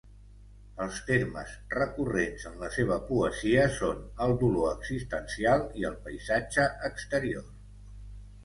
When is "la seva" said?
2.63-2.97